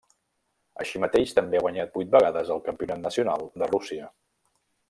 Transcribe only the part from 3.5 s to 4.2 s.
de Rússia.